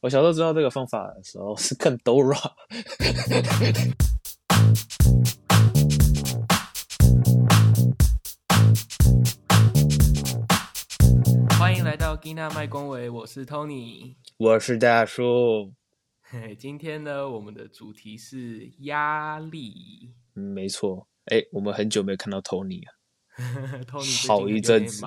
[0.00, 2.38] 我小时候知道这个方法的时候是更 Dora。
[11.58, 15.72] 欢迎来到吉娜麦公维，我是 Tony，我是大叔。
[16.22, 20.12] 嘿，今天呢，我们的主题是压力。
[20.36, 21.08] 嗯，没错。
[21.24, 22.94] 哎，我们很久没有看到 Tony 啊，
[23.90, 25.04] Tony 好一阵子，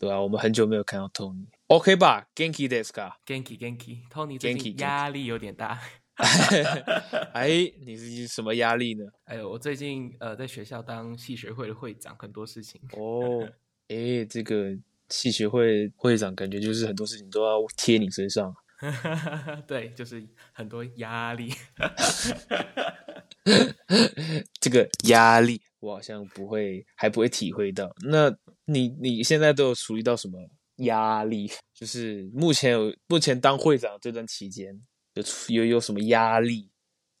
[0.00, 1.46] 对啊，我们很久没有看到 Tony。
[1.72, 5.80] OK 吧，Genki desu ka？Genki Genki，Tony 最近压力有点大。
[7.32, 9.06] 哎，你是什么压力呢？
[9.24, 12.78] 哎呦，我最近呃在学校当系学会的会长，很多事情。
[12.92, 13.48] 哦，
[13.88, 14.76] 哎，这个
[15.08, 18.54] 系学会会长感觉就是很多事情都要贴你身上。
[19.66, 21.54] 对，就是很多压力。
[24.60, 27.90] 这个压力我好像不会，还不会体会到。
[28.06, 28.30] 那
[28.66, 30.38] 你你现在都有处理到什么？
[30.84, 34.80] 压力就是目前有目前当会长这段期间
[35.14, 36.70] 有有有什么压力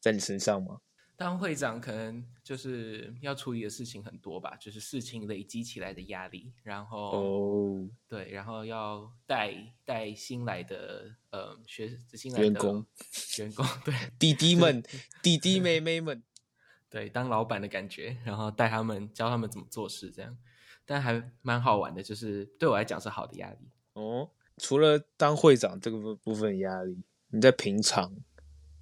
[0.00, 0.78] 在你身上吗？
[1.14, 7.88] 当会长可能就是要处理的事情很多吧，就是事情累积起来的压力，然后哦，oh.
[8.08, 12.84] 对，然后要带带新来的呃学新来的员工
[13.38, 14.82] 员工对 弟弟们
[15.22, 16.20] 弟弟妹妹们
[16.90, 20.36] 对当老板的感觉，然后带他们教他们怎么做事这样。
[20.92, 24.28] 但还蛮好玩的，就是对我来讲是好的压力哦。
[24.58, 28.14] 除了当会长这个部分压力，你在平常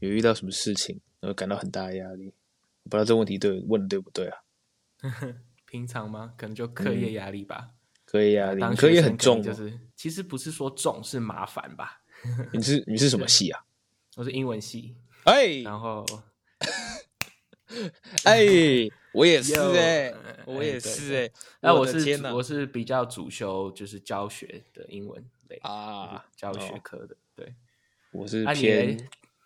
[0.00, 2.34] 有遇到什么事情，而感到很大的压力？
[2.83, 4.39] 我不知道这问题对问的对不对啊？
[5.70, 6.34] 平常吗？
[6.36, 7.70] 可能就课业压力吧。
[8.05, 12.02] 课业压力，课业很重，就是其实不是说重，是麻烦吧？
[12.52, 13.64] 你是你是什么 系啊？
[14.17, 14.97] 我是英文系。
[15.27, 16.05] 哎，然后，
[18.24, 18.90] 哎。
[19.12, 20.14] 我也是哎、欸，
[20.46, 21.32] 我也是哎、欸。
[21.62, 27.16] 那我是我是比较主修就是教学的英文类啊，教学科的。
[27.34, 27.52] 对，
[28.12, 28.96] 我是偏，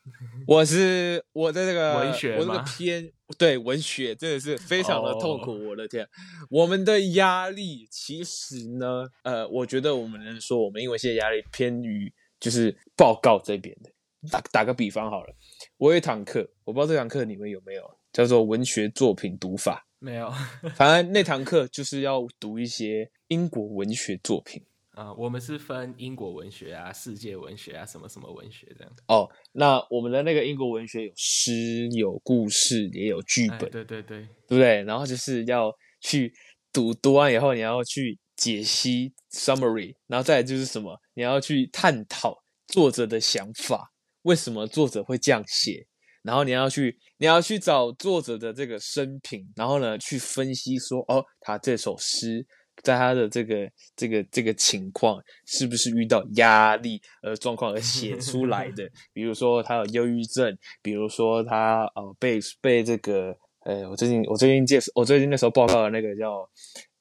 [0.46, 5.68] 我是我的这个文学，我这个偏对文学真的是非常的痛苦。
[5.68, 6.06] 我的天，
[6.50, 13.90] 我们的压力其实呢，呃，我觉得我们能说我们因为现在压力偏于就是报告这边的。
[14.30, 15.34] 打打个比方好了，
[15.78, 17.96] 我有一堂课，我不知道这堂课你们有没有。
[18.14, 20.32] 叫做文学作品读法，没有。
[20.76, 25.12] 反正那堂课就是要读一些英国文学作品啊。
[25.14, 28.92] 我们是分英国文学啊、世界文学啊、什么什么文学这样。
[29.08, 33.68] 哦，那我们的那个英国文学有诗、有故事，也有剧本。
[33.68, 34.84] 对对对，对不对？
[34.84, 36.32] 然后就是要去
[36.72, 40.96] 读，读完以后你要去解析 summary，然后再来就是什么？
[41.14, 43.92] 你要去探讨作者的想法，
[44.22, 45.84] 为什么作者会这样写？
[46.24, 52.44] 然后你要去，你要去找作者的这个生平，然后呢，去分析说，哦，他这首诗
[52.82, 58.88] 在他的这个这个这个情况，是不是遇到压力呃状况而写出来的？
[59.12, 63.36] 比如说他有忧郁症，比如说他呃被被这个，
[63.66, 66.48] 呃，我最近我最近介绍，我最近那时候报告的那个叫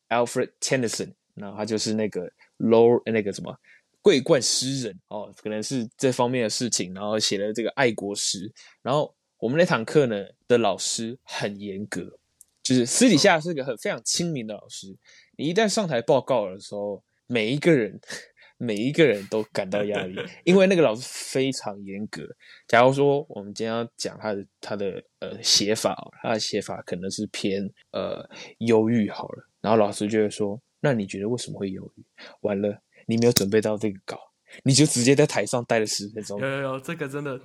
[0.09, 3.57] Alfred Tennyson，然后他就是那个 Low 那个什么。
[4.03, 8.51] 桂冠诗人哦，可能是这方面的事情，然后写了这个爱国诗。
[8.81, 12.19] 然后我们那堂课呢的老师很严格，
[12.61, 14.93] 就是私底下是个很非常亲民的老师。
[15.37, 17.97] 你一旦上台报告的时候，每一个人
[18.59, 22.23] 每一个人都感到压力， 因为那个老师非常严格。
[22.67, 32.03] 假如说我们今天要讲他的他的呃写法，他的写法可能是偏呃忧郁好了，然后老师就会说：“那你觉得为什么会忧郁？”
[32.43, 32.77] 完了。
[33.07, 34.17] 你没有准备到这个稿，
[34.63, 36.39] 你就直接在台上待了十分钟。
[36.39, 37.39] 有有有，这个真的，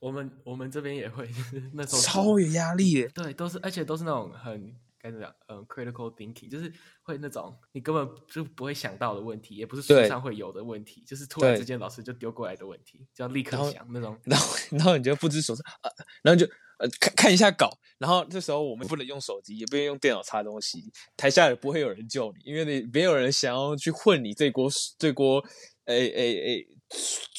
[0.00, 3.08] 我们我们这边也会，就 是那时候超有压力耶。
[3.14, 6.72] 对，都是，而且都是那种很该怎么讲，嗯，critical thinking，就是
[7.02, 14.18] 会那种你根本就不会想到的问题，也不是书上会有的问题，就是突然之间老师就丢过来的问题，就要立刻想那种。
[14.24, 15.90] 然后，然后你就不知所措，啊，
[16.22, 16.50] 然后就。
[16.82, 20.82] 呃，看看一下稿，然后这时候我们不能用手机，也不能用电脑查东西。
[21.16, 25.40] 台下也不会有人救你，因为你没有人想要去混你这锅这锅，
[25.84, 26.66] 哎哎哎，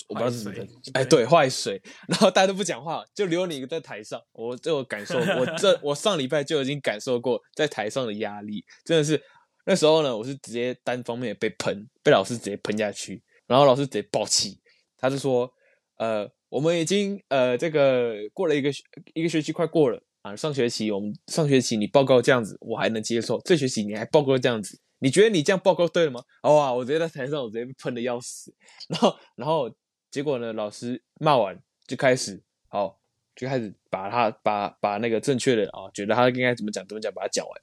[0.07, 0.55] 我不知道是什么，
[0.93, 1.81] 哎对，坏水。
[2.07, 4.17] 然后大家都不讲话，就留你一个在台上。
[4.31, 9.21] 我这我感受，我这 我上礼拜就已经感受过在台上的压力，真的是
[9.65, 14.61] 那时候呢，我是直接单方面被喷，被老师直接喷下去，然后老师直接爆气，
[14.97, 15.51] 他就说，
[15.97, 16.31] 呃。
[16.53, 18.69] 我们已经呃，这个过了一个
[19.15, 20.35] 一个学期，快过了啊。
[20.35, 23.41] 上学期我们上学期你报告这样子，我还能接受。
[23.43, 26.23] 这学期你还报告这样子，你觉得你这样报告对了吗？
[26.43, 28.53] 哇，我直接在台上，我直接被喷的要死。
[28.87, 29.73] 然后，然后
[30.11, 30.53] 结果呢？
[30.53, 32.99] 老师骂完就开始，好，
[33.35, 37.61] 就开始把他把把那个正确的啊，觉得他应该怎么讲怎么讲，把他讲完。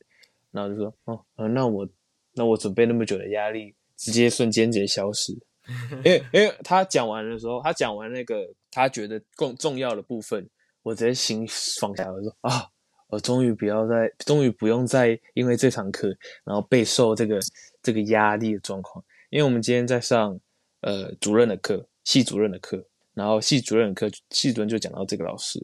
[0.51, 1.89] 然后就说，哦，那我
[2.35, 5.33] 那我准备那么久的压力，直接瞬间直接消失。
[6.05, 10.49] 因为因为他讲完的时候，他讲完那个他觉得更重要的部分，
[10.83, 11.47] 我直接心
[11.81, 12.67] 放下，我说啊，
[13.09, 16.09] 我终于不要再，终于不用再因为这堂课，
[16.45, 17.39] 然后备受这个
[17.83, 19.05] 这个压力的状况。
[19.31, 20.39] 因为我们今天在上
[20.81, 22.85] 呃主任的课，系主任的课，
[23.15, 25.61] 然后系主任的课，系主任就讲到这个老师，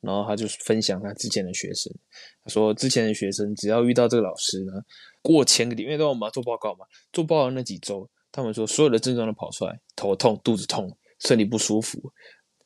[0.00, 1.92] 然后他就分享他之前的学生，
[2.42, 4.72] 他说之前的学生只要遇到这个老师呢，
[5.22, 8.10] 过前个礼，因为都我们要做报告嘛，做报告那几周。
[8.36, 12.12] 他们说所有的症状都跑出来，头痛、肚子痛、身体不舒服，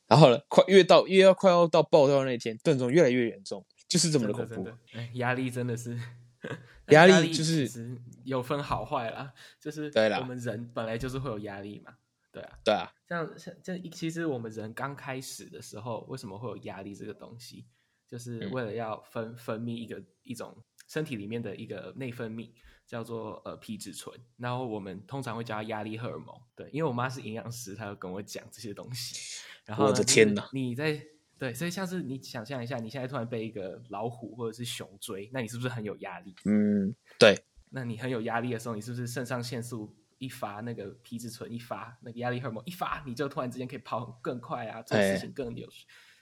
[0.05, 4.67] 然后呢，快越到越要快要到爆掉的那天，症状越来越严重，就是这么的恐怖。
[4.91, 5.97] 哎，压力真的是，
[6.91, 11.93] 压力就是有分好坏啦，就是对啦我们人本来就是会有压力嘛，
[12.33, 17.65] 对啊，对啊，像像这其实我们人刚开始的时候，为什么会有压力这个东西，
[18.05, 20.53] 就是为了要分分泌一个一种
[20.89, 22.49] 身体里面的一个内分泌。
[22.91, 26.35] 叫做呃皮质醇，然后我们通常会叫它压力荷尔蒙。
[26.53, 29.41] 对，因为我妈是营养师，她就跟我讲这些东西。
[29.65, 30.45] 然后我的天哪！
[30.51, 31.01] 你在
[31.39, 36.35] 对，所以像是你想象一下，你现在突然被一个老虎或者是熊追，那你是不是很有压力？
[36.43, 37.41] 嗯，对。
[37.69, 45.65] 那你很有压力的时候，你是不是肾上腺素一发，那个皮质醇一发，那个压力荷尔蒙一发，你就突然之间可以跑更快啊，做事情更有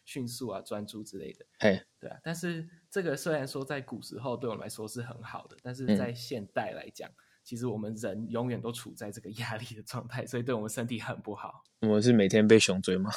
[0.10, 1.46] 迅速啊，专注之类的。
[1.60, 2.68] 嘿，对啊，但是。
[2.92, 7.14] 这个虽然说在古时候对我们来说是很好的，但是在现代来讲，嗯、
[7.44, 11.64] 其实我们人永远都处在这个压力的状态，所以对我们身体很不好。
[11.82, 13.12] 我们是每天被熊追吗？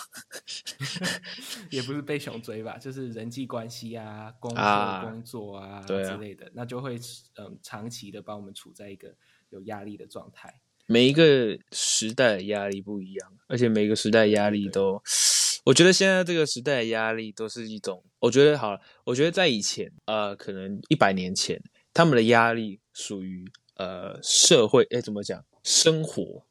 [1.72, 7.00] 也不是被熊追吧，就是人际关系啊、工作、啊、工作啊，啊之类的，那就会
[7.36, 9.16] 嗯长期的把我们处在一个
[9.48, 10.60] 有压力的状态。
[10.84, 15.00] 每一个时代的压力不一样，而且每个时代压力都。
[15.64, 21.62] 我觉得现在这个时代的压力都是一种，我觉得好了，我觉得在以前，呃，可能一百年前，
[21.94, 23.44] 他们的压力属于
[23.76, 25.44] 呃社会，哎，怎么讲？
[25.62, 26.44] 生活，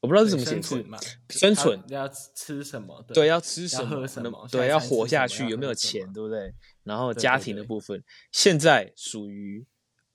[0.00, 0.98] 我不知道是怎么解释嘛。
[1.28, 3.04] 生存要吃什么？
[3.12, 4.06] 对，要吃什么？
[4.06, 4.48] 什么？
[4.50, 6.12] 对，要活下去，有没有钱？
[6.12, 6.54] 对不对？
[6.84, 9.66] 然后家庭的部分，现在属于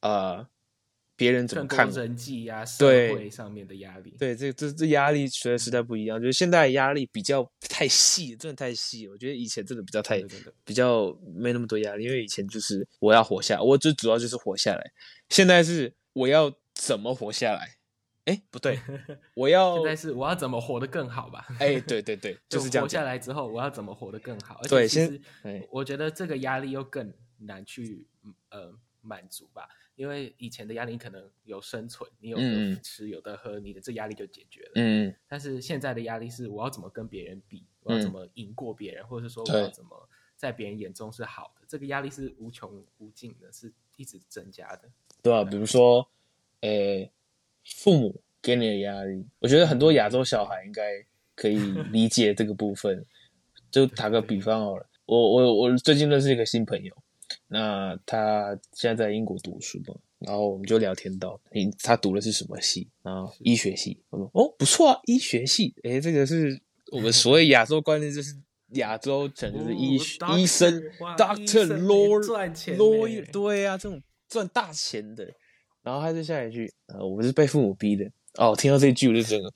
[0.01, 0.47] 呃。
[1.17, 9.07] 别人怎么看人际啊，社会上面的压力，对，这这这压力随着时代不一样，就是现在压力比较太细，真的太细。
[9.07, 10.21] 我觉得以前真的比较太
[10.63, 14.91] 比较没那么多压力，因为以前就是我要活下，我最主要就是活下来。
[15.29, 17.77] 现在是我要怎么活下来？
[18.25, 18.79] 哎，不对，
[19.33, 21.47] 我要现在是我要怎么活得更好吧？
[21.59, 22.85] 哎，对对对， 就是这样。
[22.85, 24.61] 活下来之后，我要怎么活得更好？
[24.69, 25.19] 对，其实
[25.71, 28.05] 我觉得这个压力又更难去
[28.49, 28.71] 呃
[29.01, 29.67] 满足吧。
[29.97, 34.71] 因为以前的压力可能有生存，你有的吃有的喝，你的这压力就解决了。
[34.75, 44.83] 嗯，但是现在的压力是我要怎么跟别人比，我要怎么赢过别人，或者是说我要怎么在别人眼中是好的，这个压力是无穷无尽的，是一直增加的。
[45.23, 46.07] 对啊，比如说，
[46.61, 47.11] 诶，
[47.65, 51.03] 父母给你的压力，我觉得很多亚洲小孩应该
[51.33, 51.57] 可以
[51.91, 53.03] 理解这个部分。
[53.69, 56.95] 就打个比方好了，我我我最近认识一个新朋友。
[57.47, 62.89] 那他现在在英国读书嘛，然后我们就聊天到，你他读的是什么系？
[63.03, 64.01] 然后医学系。
[64.09, 65.73] 我说哦，不错啊，医学系。
[65.83, 66.59] 诶，这个是
[66.91, 68.35] 我们所谓亚洲观念，就是
[68.73, 70.81] 亚洲整个是医学、哦、医生
[71.17, 72.19] ，doctor law
[72.77, 75.25] lawyer，对啊，这种赚大钱的。
[75.83, 78.09] 然后他就下一句，呃，我是被父母逼的。
[78.35, 79.51] 哦，听到这句我就觉得，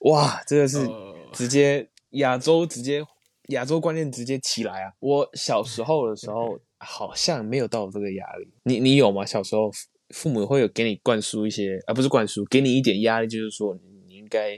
[0.00, 0.88] 哇，真的是
[1.32, 3.04] 直接亚洲直接
[3.48, 4.92] 亚洲观念直接起来啊！
[5.00, 6.58] 我小时候的时候。
[6.80, 9.24] 好像没有到这个压力，你你有吗？
[9.24, 9.70] 小时候
[10.14, 14.54] 父母会有给你灌输一些，而、啊、不是灌输，给你一点压力，就是说你应该、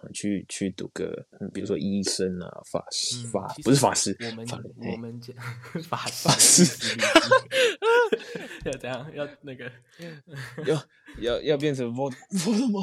[0.00, 5.36] 呃、去去读个，比如说医生啊，法师，法不是法师，我们法我们讲
[5.82, 6.96] 法法师，
[8.64, 9.14] 要怎样？
[9.14, 9.70] 要那个
[10.64, 10.82] 要
[11.18, 12.80] 要要变成我我的妈！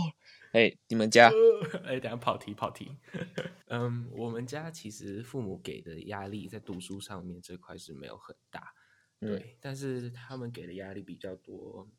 [0.53, 1.31] 哎，你们家？
[1.83, 2.95] 哎，等下跑题跑题。
[3.69, 8.71] 嗯，我们家其实父母给的压力在读书上面这块是没有很大，
[9.19, 11.89] 对，嗯、但是他们给的压力比较多。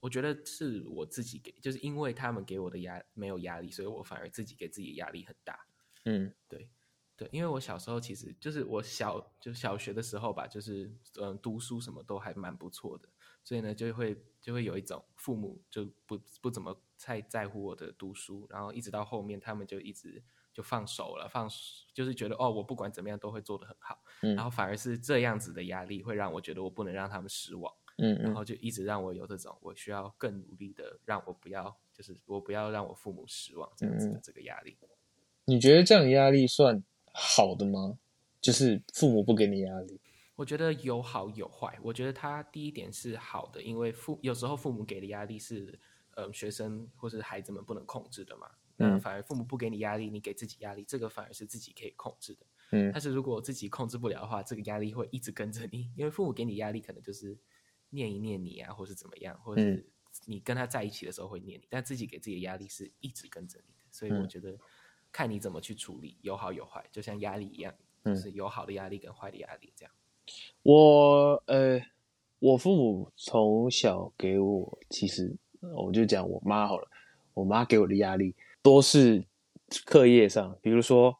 [0.00, 5.58] 我觉得是我自己给，就是因为他们给我的压没有压力，所以我反而自己给自己压力很大。
[6.06, 6.70] 嗯，对
[7.14, 13.08] 对，因为我小时候其实就是我小就小学的时候吧，就是嗯读书什么都还蛮不错的，
[13.44, 14.16] 所以呢就会
[14.48, 16.74] 就会有一种父母就不不怎么。
[17.00, 20.20] 太在乎我的读书，然后一直到后面，他们就一直
[20.52, 21.48] 就放手了，放
[21.94, 34.76] 就是觉得哦，我不管怎么样都会做得很好，嗯，然后反而是这样子的压力会让我觉得我不能让他们失望，嗯，嗯，然后就一直让我有这种我需要更努力的，让我不要就是我不要让我父母失望这样子的这个压力。
[35.44, 37.96] 你觉得这样压力算好的吗？
[38.40, 40.00] 就是父母不给你压力？
[40.38, 41.76] 我觉得有好有坏。
[41.82, 45.76] 我觉得他第一点是好的，因为父有时候父母给的压力是。
[46.18, 52.46] 呃，学生或是孩子们不能控制的嘛，那反而父母不给你压力，你给自己压力，这个反而是自己可以控制的。
[52.72, 57.38] 嗯，但是如果自己控制不了的话，这个压力会一直跟着你，因为父母给你压力，可能就是
[57.90, 59.88] 念一念你啊，或是怎么样，或者是
[60.24, 64.58] 你跟他在一起的时候会念你，但自己给自己的压力是一直跟着你的，所以我觉得
[65.12, 67.72] 看你怎么去处理，有好有坏，就像压力一样，
[68.04, 69.94] 就是有好的压力跟坏的压力这样。
[70.62, 71.80] 我呃，
[72.38, 75.34] 我父母从小给我，其实
[75.76, 76.88] 我就讲我妈好了，
[77.34, 79.24] 我妈给我的压力都是
[79.84, 81.16] 课业上，比如说。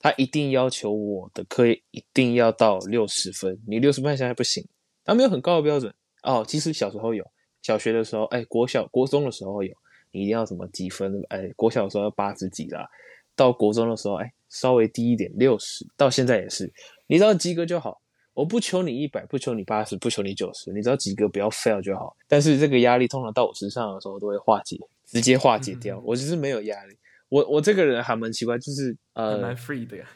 [0.00, 4.64] 他一定要求我的课业一定要到六十分，你六十分现在不行。
[5.04, 6.44] 他没有很高的标准哦。
[6.46, 7.28] 其实小时候有，
[7.62, 9.74] 小学的时候，哎，国小、国中的时候有，
[10.12, 11.20] 你一定要什么几分？
[11.30, 12.88] 哎，国小的时候要八十几啦，
[13.34, 15.84] 到国中的时候，哎，稍微低一点，六十。
[15.96, 16.72] 到现在也是，
[17.08, 18.00] 你只要及格就好。
[18.38, 22.16] 我不求你一百，不求你八十，不求你九十，你只要及格，不要 fail 就好。
[22.28, 26.00] 但是这个压力通常到我身上的时候都会化解，直接化解掉。
[26.06, 26.96] 我就是没有压力。
[27.30, 30.06] 我我这个人还蛮奇怪，就是呃，蛮 free 的呀，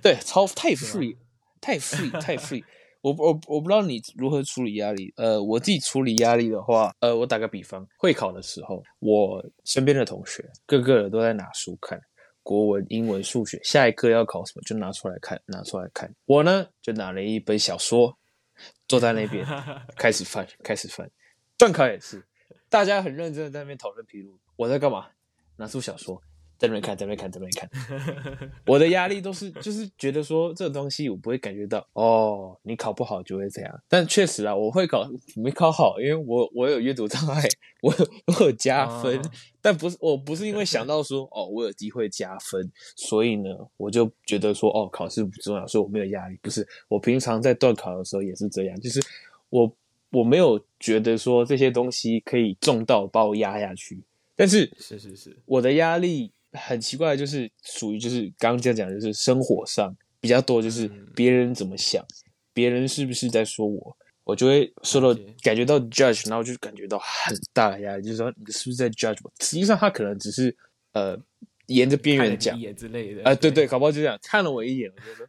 [0.00, 1.18] 对，超 太 free，
[1.60, 2.64] 太 free，太 free。
[3.02, 5.12] 我我我不知道你如何处理压力。
[5.16, 12.00] 呃，我自己处理压力的话，呃，我打个比方，会考的时候，我身边的同学个个都在拿书看，
[12.46, 16.08] 国文、英文、数学，下一课要考什么就拿出来看，拿出来看。
[16.26, 18.16] 我呢，就拿了一本小说，
[18.86, 19.44] 坐在那边
[19.98, 21.10] 开始翻，开始翻。
[21.58, 22.24] 段考也是，
[22.68, 25.08] 大家很认真的在那边讨论题目，我在干嘛？
[25.56, 26.22] 拿出小说。
[26.58, 28.52] 在那边看，在那边看，在那边看。
[28.66, 33.82] 我的压力都是，就是觉得说这个东西我不会感觉到哦，你考不好就会这样。
[33.88, 37.42] 但确实啊，我会考没考好，因为我我有阅读障碍，
[37.82, 46.38] 我有我有加分，哦、但不是我不是因为想到说哦，我有机会加分，所以呢，我就觉得说哦，考试不重要，所以我没有压力。
[46.40, 48.98] 不是，我平常在段考的时候也是这样，就是
[49.50, 49.70] 我
[50.10, 54.02] 我没有觉得说这些东西可以重到把我压下去。
[54.34, 56.32] 但是是是是，我的压力。
[56.56, 62.04] 很奇怪，就是属于就是刚刚这样讲，就是生活上比较多，就是别人怎么想，
[62.52, 69.32] 别人是不是在说我，我就会受到感觉到 judge，然后就感觉到很大的压力，就是说你是不是在 judge 我？
[69.40, 70.56] 实际上他可能只是
[70.92, 71.16] 呃
[71.66, 75.26] 沿着边缘讲之类的，啊、呃，对对，搞不好就这样看了我一眼，我就说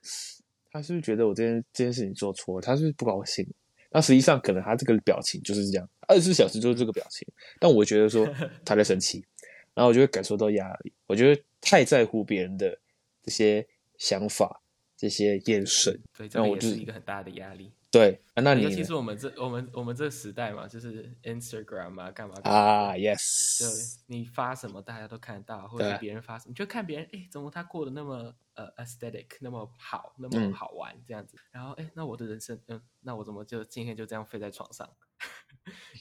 [0.71, 3.47] 他是不是觉得我这件这件事情做错了，他是不是不高兴？
[3.89, 7.27] 那实际上可能他这个表情就是这样，二十四小时就是这个表情，
[7.59, 8.27] 但我觉得说
[8.65, 9.23] 他在生气。
[9.77, 12.79] 然后我就会感受到压力，我觉得太在乎别人的
[13.21, 13.67] 这些
[13.99, 14.63] 想法、
[14.95, 17.71] 这些眼神，对，这也是一个很大的压力。
[17.91, 23.65] 对，啊、那你尤其是我们这我们我们这个时代嘛，就是 Instagram 啊，干嘛，干嘛啊？Yes，就
[24.07, 31.37] 你发什么大家都看得到，或者别人发什么，你就看别人，哎，怎么他过得那么呃 aesthetic，那么好，那么好玩、嗯、这样子。
[31.51, 34.89] 然后哎，那我的人生，嗯，那我怎么就今天就这样废在床上，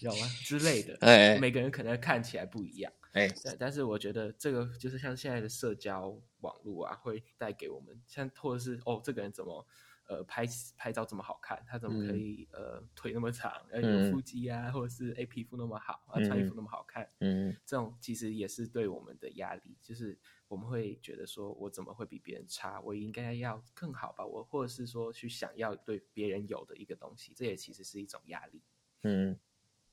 [0.00, 0.26] 有吗？
[0.44, 0.96] 之类的。
[1.00, 2.92] 哎，哎，每个人可能看起来不一样。
[3.12, 9.66] 哎，对，但是我觉得这个就是像现在的社交网络啊，会带给我们像或者是哦，这个人怎么
[10.06, 10.44] 呃拍
[10.76, 28.62] 拍照这么好看，他怎么可以、嗯、呃腿那么长，呃有腹肌啊，嗯、或者是哎皮肤那么好，啊穿衣服那么好看，嗯，这种其实也是对我们的压力，就是我们会觉得说我怎么会比别人差，我应该要更好吧，我或者是说去想要对别人有的一个东西，这也其实是一种压力，
[29.02, 29.38] 嗯，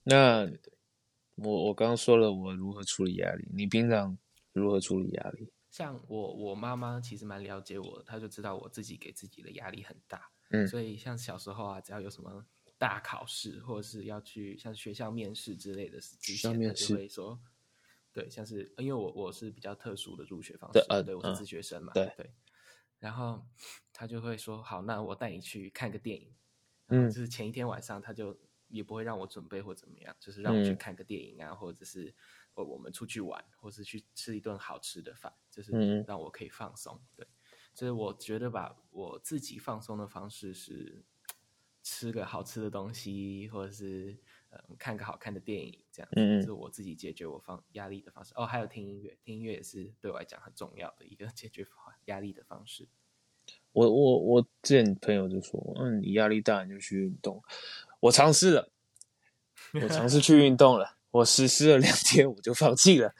[0.03, 0.51] 那。
[1.35, 4.15] 我我刚刚说了我如何处理压力，你平常
[4.51, 5.51] 如何处理压力？
[5.71, 12.45] 像我我妈妈其实蛮了解我的，她就知道我自己给自己的压力很大，嗯，所以像小时候啊，只要有什么
[12.77, 17.41] 大考试或者是要去像学校面试之类的学校面试就会说，
[18.11, 22.31] 对，像是因为我我是比较特殊的入学方式，对，呃、对我是自学生嘛，对对，
[22.99, 23.43] 然后
[23.91, 26.31] 他就会说，好，那我带你去看个电影，
[26.89, 28.39] 嗯，就是前一天晚上他就。
[28.73, 32.13] 也不会让我准备或怎么样，就是让我去看个电影啊，嗯、或者是
[32.55, 36.99] 我我们出去玩，或是去吃一顿好吃的饭，就是让我可以放松。
[37.15, 37.27] 对，
[37.73, 41.03] 所以我觉得吧，我自己放松的方式是
[41.83, 44.17] 吃个好吃的东西，或者是
[44.49, 48.33] 呃看个好看的电影，这样子，嗯，是我自己解决我放压力的方式。
[48.35, 51.67] 哦，还有听音乐，听音乐也是对我来讲很重要的一个 解决
[52.05, 52.87] 压力的方式。
[53.73, 57.43] 我我我之前朋友就说，嗯，你压力大你就去运动。
[58.03, 58.69] 我尝试了，
[59.81, 63.13] 我尝试去运动了，我实施了两天，我就放弃了。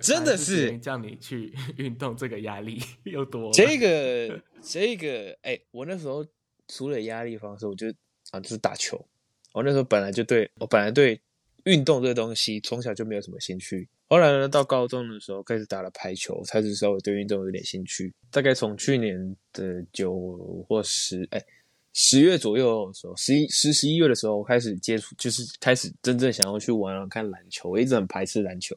[0.00, 3.50] 真的是叫你去 运动，这个压力 又多了。
[3.52, 6.24] 这个这个，哎、欸，我那时候
[6.68, 7.88] 除了压力方式，我就
[8.30, 9.04] 啊，就是打球。
[9.52, 11.20] 我那时候本来就对我本来对
[11.64, 13.88] 运动这个东西从小就没有什么兴趣。
[14.08, 18.14] 后来呢，到高中的时候开始打了排球，才是稍微对运动有点兴趣。
[18.30, 21.46] 大概从去年的九或十，哎、欸。
[21.92, 27.68] 十月左右的时候，十一、十十一月的时候，我开始接触，就是开始真正想要去玩，看篮球。
[27.68, 28.74] 我一直很排斥篮球，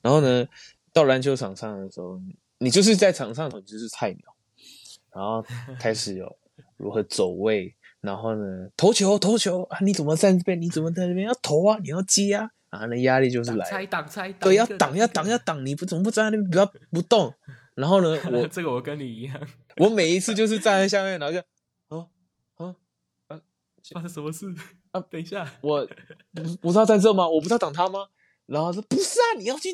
[0.00, 0.46] 然后呢，
[0.92, 2.20] 到篮球场上的时候，
[2.58, 4.34] 你就是在场上你就是菜鸟，
[5.12, 5.44] 然后
[5.80, 6.36] 开始有
[6.76, 10.60] 如何走位，然后呢，投球投球啊，你怎么在这边？
[10.60, 11.26] 你怎么在这边？
[11.26, 17.34] 要投啊，你要接啊，啊，那压力就是来，挡拆挡拆，对，要挡要挡要挡，你不怎么不站在那边不要不动？
[17.74, 19.40] 然后呢， 我这个我跟你一样，
[19.78, 21.42] 我每一次就是站在下面，然后就，
[23.94, 24.46] 发生什么事
[24.90, 25.00] 啊？
[25.10, 25.86] 等一下，我
[26.32, 27.28] 不不是要在这吗？
[27.28, 28.06] 我不是要挡他吗？
[28.46, 29.70] 然后说不是啊，你要去，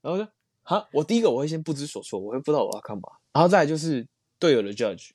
[0.00, 0.26] 然后就，
[0.62, 3.02] 哈，我第一个我会先不知所措，我会不知道我要干嘛。
[3.32, 4.06] 然后再来就是
[4.38, 5.10] 队友的 judge，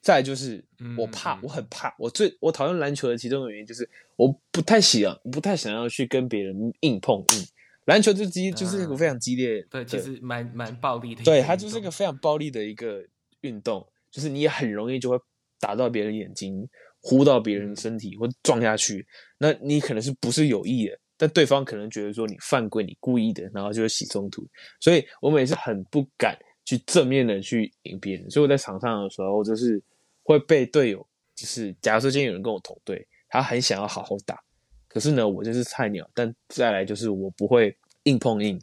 [0.00, 0.64] 再来就是
[0.98, 7.46] 我怕，嗯、我很怕，我最我讨厌篮球的其中的原因就是我不太喜欢，不太想要去跟别人硬碰硬。
[7.86, 11.24] 篮球就激就是一个非常激烈，对，其实蛮蛮暴力的。
[11.24, 13.02] 对，它就是一个非常暴力的一个
[13.40, 15.18] 运动，就是你也很容易就会
[15.58, 16.68] 打到别人眼睛，
[17.00, 19.06] 呼到别人身体，或撞下去。
[19.38, 24.46] 那你可能是不是有意的，但对方可能觉得说你犯规，你故意的，然后就会起冲突。
[24.80, 29.82] 所以我每次很不敢去正面的去赢别人，所以我在场上的时候，就是
[30.22, 34.38] 会被队友，就是假如说今天有人跟我同队，他很想要好好打。
[34.86, 38.60] 可是呢，我就是菜鸟，但再来就是我不会硬碰硬，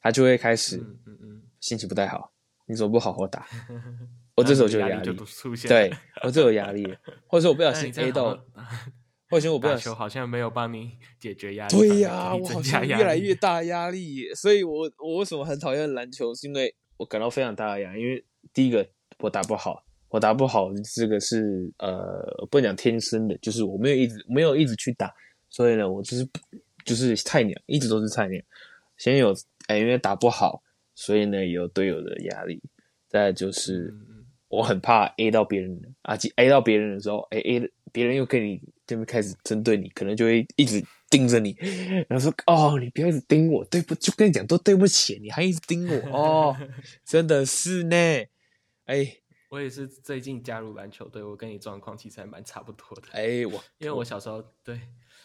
[0.00, 2.32] 他就会开始嗯嗯心情不太好。
[2.66, 3.46] 你怎么不好好打？
[4.36, 5.16] 我这时候就有压力，
[5.66, 5.90] 对，
[6.22, 6.86] 我就有压力，
[7.26, 8.38] 或者说我不小心 A 到，
[9.30, 11.74] 或者我不小心球好像没有帮你解决压力。
[11.74, 16.34] 对呀，我好像越来越大压力，所以我我为什么很讨厌篮球？
[16.34, 18.86] 是因为我感到非常大的压力，因为第一个
[19.20, 25.10] 我打不好，我打不好这个是呃不能讲天生的，就是我没有一直没有一直去打。
[25.48, 26.28] 所以呢，我就是
[26.84, 28.38] 就是菜鸟，一直都是菜鸟。
[28.98, 29.34] 先有
[29.68, 30.62] 哎，因为打不好，
[30.94, 32.62] 所以呢有队友的压力。
[33.08, 33.94] 再就是
[34.48, 41.56] 我很怕 A 到别人啊，A 到别人的时候，哎 A 别人又跟你这边开始针对你，可能就会一直盯着你，
[42.08, 43.94] 然后说哦，你不要一直盯我，对不？
[43.94, 46.56] 就跟你讲都对不起，你还一直盯我哦，
[47.04, 47.96] 真的是呢。
[48.84, 49.16] 哎，
[49.50, 53.08] 我也是最近加入篮球队，我跟你状况其实还蛮差不多的。
[53.12, 54.80] 哎，我因为我小时候对。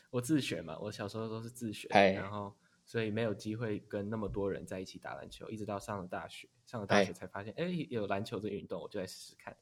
[0.09, 2.53] 我自学嘛，我小时候都是自学，然后
[2.91, 9.55] 所以没有机会跟那么多人在一起打篮球，一直到上了大学，上了大学才发现，哎，有篮球这运动，我就来试试看，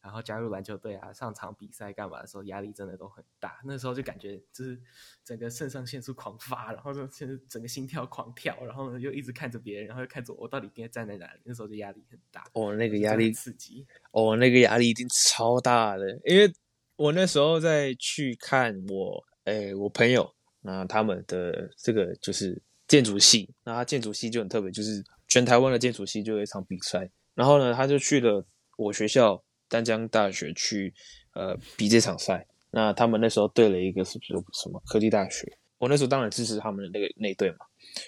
[0.00, 3.60] 然后加入篮球队啊，上场比赛干嘛的时候，压力真的都很大。
[3.64, 4.80] 那时候就感觉就是
[5.24, 7.04] 整个肾上腺素狂发，然后就
[7.48, 11.40] 整个心跳狂跳，然后呢又一直看着别人，然后又看着我到底应该站在哪里。
[11.42, 12.44] 那时候就压力很大。
[12.52, 16.48] 哦，那个压力刺激，哦，那个压力一定超大的，因为
[16.94, 19.26] 我那时候在去看我。
[19.42, 28.44] 哎、欸，我朋友，那他们的这个就是建筑系，那他建筑系就很特别，就是全台湾的建筑系就有一场比赛，然后呢，他就去了
[28.76, 30.94] 我学校丹江大学去，
[31.34, 32.46] 呃，比这场赛。
[32.70, 35.56] 那他们那时候对了一个是不是什么科技大学？
[35.78, 37.58] 我那时候当然支持他们的那个那队嘛，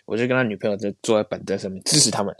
[0.04, 2.34] 我就跟他女朋友在坐在板凳上面支持他们。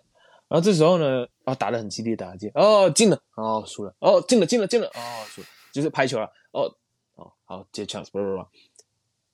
[0.48, 6.74] 然后这时候呢，啊，打得很激烈，打得哦进了，哦输了，哦进了进了进了，哦输了，就是拍球了，哦
[7.14, 8.46] 哦好接 chance，不不不。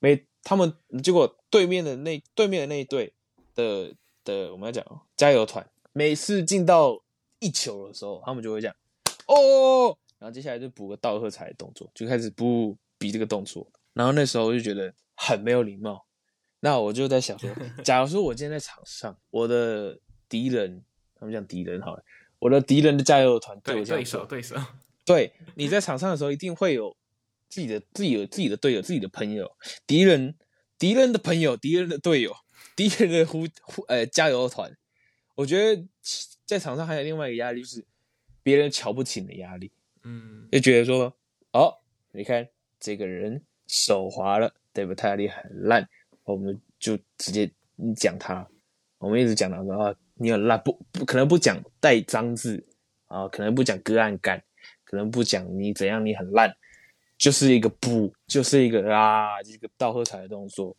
[0.01, 3.15] 没，他们结果对面的那对面的那一队
[3.55, 4.85] 的的，我们要讲
[5.17, 7.03] 加油团，每次进到
[7.41, 8.77] 一球的时候，他们就会这样
[9.27, 13.67] 哦，然后接下来就补个倒喝彩的动作，就开始不比这个动作。
[13.95, 16.05] 然后那时候我就觉得很没有礼貌。
[16.61, 17.49] 那我就在想说，
[17.83, 20.85] 假如说我今天在场上，我的敌人，
[21.19, 22.03] 他们讲敌人好了，
[22.39, 24.57] 我的敌人的加油团对我对手，对手，
[25.07, 26.95] 对，你在场上的时候一定会有。
[27.55, 29.49] 自己的自己有自己的队友，自己的朋友，
[29.87, 30.35] 敌人
[30.77, 32.35] 敌人的朋友，敌人的队友，
[32.75, 34.77] 敌人的呼呼呃加油团。
[35.37, 35.87] 我觉得
[36.45, 37.85] 在场上还有另外一个压力，就是
[38.43, 39.71] 别人瞧不起你的压力。
[40.03, 41.17] 嗯，就觉得说，
[41.53, 41.73] 哦，
[42.11, 42.49] 你看
[42.81, 44.93] 这个人手滑了，对不？
[44.93, 45.89] 他压力很烂，
[46.25, 48.49] 我们就直接你讲他，
[48.99, 52.67] 我们一直讲他说啊，你很烂，不不可能不讲带脏字
[53.07, 54.43] 啊，可能不讲割案干，
[54.83, 56.53] 可能不讲你怎样，你很烂。
[57.25, 60.77] 就是一个不，就是一个啊，一个倒喝彩的动作。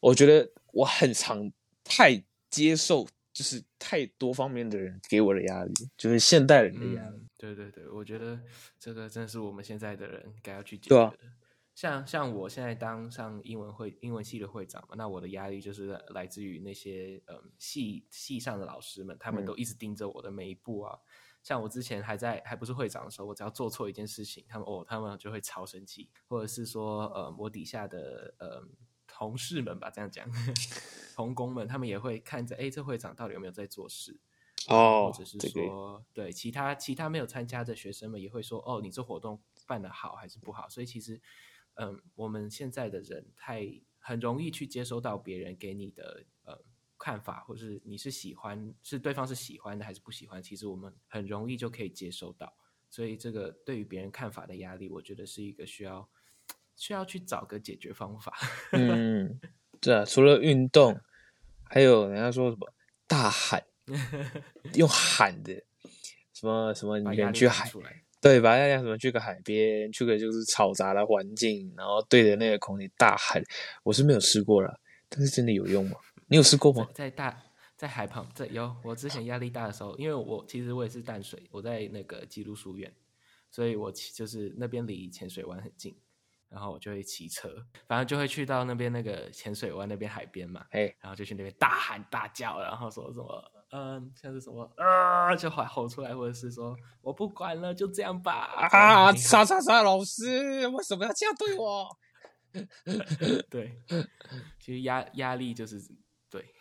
[0.00, 1.50] 我觉得我很常
[1.82, 7.16] 太接受，就是太多方面的人给我的压力，就是现代人的压力。
[7.16, 8.38] 嗯，对对对，我觉得
[8.78, 11.04] 这个真的是我们现在的人该要去解决的。
[11.06, 11.14] 啊。
[11.74, 20.98] 像像我现在当上英文会英文系的会长嘛，那我的压力就是来自于那些嗯系系上的老师们，他们都一直盯着我的每一步啊。
[20.98, 21.00] 嗯
[21.46, 28.66] 像我之前还在还不是会长的时候，我只要做错一件事情，他们哦，他们就会超生气，或者是说，呃，我底下的呃
[29.06, 30.28] 同事们吧，这样讲，
[31.14, 34.18] 同工们，他们也会看着，哎，这会长到底有没有在做事？
[34.66, 40.68] 哦，或者是说，对其他其他没有参加的学生们也会说，哦，你这活动办得好还是不好？
[40.68, 41.22] 所以其实，
[41.74, 43.64] 嗯，我们现在的人太
[44.00, 46.24] 很容易去接收到别人给你的呃
[46.98, 52.52] 看法，或是你是喜欢，是对方是喜欢的还是不喜欢，其实我们很容易就可以接收到。
[52.88, 56.08] 所以这个对于别人看法的压力，我觉得是一个需要
[56.76, 58.32] 需要去找个解决方法。
[58.72, 59.38] 嗯，
[59.80, 60.98] 对啊，除了运动，
[61.64, 62.72] 还有人家说什么
[63.06, 63.62] 大喊，
[64.74, 65.52] 用喊的
[66.32, 67.70] 什么什么，你去海，
[68.20, 73.42] 对，把大家什么去个海边，去个就是嘈杂的环境，然后对着那个空气大喊。
[73.82, 75.96] 我是没有试过了，但是真的有用吗？
[76.28, 76.88] 你有试过吗？
[76.92, 77.42] 在大
[77.76, 82.92] 在海旁，在有我之前压力大的时候，因为我其实我也是淡水，我在那个基督书院，
[83.50, 85.96] 所以我就是那边离浅水湾很近，
[86.48, 98.32] 然后我就会骑车，反正就会去到那边那个浅水湾那边海边嘛，哎，然后就去那边大喊大叫，然后说什么，嗯，像是什么啊，就喊吼出来，或者是说我不管了，就这样吧，
[98.72, 101.88] 啊，啥啥啥，老师为什么要这样对我？
[103.50, 103.80] 对，
[104.58, 105.80] 其实压压力就是。
[106.28, 106.54] 对，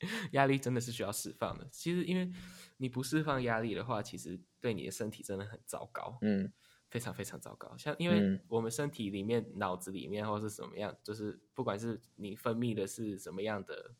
[0.32, 1.68] 压力真的是需要释放的。
[1.70, 2.30] 其实，因为
[2.76, 6.50] 你不释放压力的话，其实对你的身体真的很糟糕，嗯，
[6.88, 7.76] 非常非常糟糕。
[7.76, 13.94] 像因为我们身体里面、嗯、脑子里面或是什么样，就是不管是你分泌的是什么样的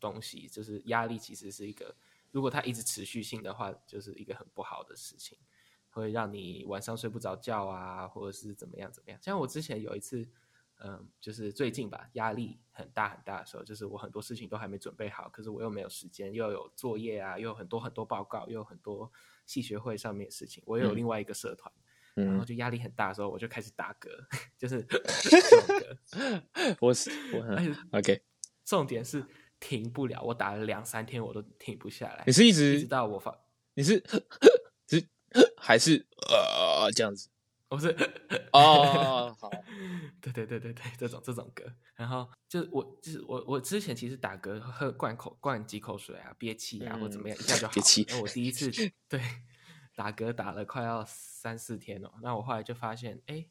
[0.00, 1.94] 东西，就是压力其实是一个，
[2.30, 5.38] 如果它一直持续性的话，就是一个很不好的事情，
[5.90, 9.18] 会让你晚上睡不着觉啊，或者是怎么样怎么样。
[9.22, 10.28] 像我之前有一次。
[10.84, 19.10] 嗯，就是最近吧，压力很大很大的时候，就是我很多事情都还没准备好，可是我又没有时间，又有作业啊，又有很多很多报告，又有很多
[19.46, 21.72] 系学会上面的事情，我又有另外一个社团，
[22.16, 24.08] 嗯、然后就压力很大的时候，我就开始打嗝，
[24.58, 24.84] 就是
[26.80, 28.20] 我是我 OK，
[28.64, 29.24] 重点是
[29.60, 32.24] 停不了，我打了两三天我都停不下来。
[32.26, 33.38] 你是一直一直到我发，
[33.74, 34.02] 你是
[34.88, 35.06] 是
[35.56, 37.28] 还是呃这样子？
[37.76, 37.88] 不是
[38.52, 39.50] 哦， 好，
[40.20, 47.72] 对对对对对，这种这种歌，然后就我就是我我之前其实打嗝喝灌口灌几口水啊，憋气啊、嗯、或怎么样一下就好。
[47.74, 48.06] 憋气。
[48.20, 48.70] 我第一次
[49.08, 49.20] 对
[49.94, 53.46] 打嗝打了快要三四天哦，那我后来就发现，哎，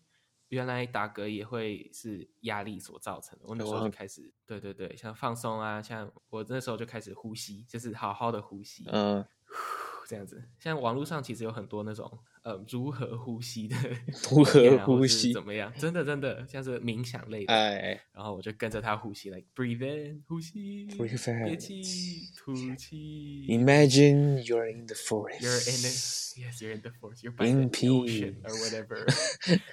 [0.50, 3.46] 原来打嗝也会是压力所造成的。
[3.48, 9.26] 我那时候就开始，嗯、对对对，像放松啊，像我那时候就开始呼吸，就是好好的呼吸，嗯。
[10.12, 13.78] 这样子，像网络上其实有很多那种呃如何呼吸的，
[14.30, 15.72] 如何呼吸怎么样？
[15.80, 25.90] 真的真的像是冥想类的，哎，然后我就跟着他呼吸，like breathe in 呼吸，breathe in 憋气吐气，Imagine you're in the forest, you're in the
[26.42, 29.06] yes, you're in the forest, you're by the ocean or whatever。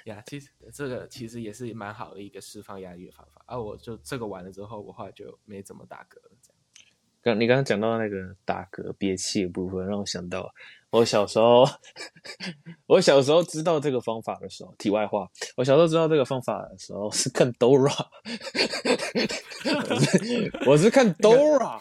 [0.05, 3.43] 呀，其实这个其实也是蛮好的一个释放压力的方法。
[3.45, 6.58] 啊，我就这个完了之后，我后来就没怎么打嗝了，这样。
[7.21, 10.49] 刚你刚刚讲到那个打嗝憋气的部分，让我想到
[10.89, 11.67] 我小时候，
[12.87, 18.07] 我小时候知道这个方法的时候，题外话，我小时候知道这个方法的时候是看 Dora，
[19.89, 21.79] 我是，我是看 Dora，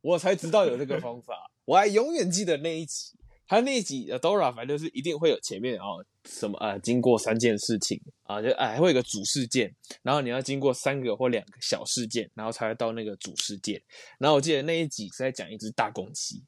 [0.00, 3.12] 我才知道有这个方法，我还永远记得那一集。
[3.48, 13.82] 他那一集 Dora 反正就是一定会有前面哦什么啊，经过三件事情啊，就哎还会有个主事件，然后你要经过三个或两个小事件，然后才会到那个主事件。
[14.18, 16.42] 然后我记得那一集是在讲一只大公鸡，